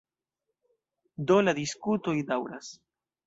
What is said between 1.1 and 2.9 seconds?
Do la diskutoj daŭras.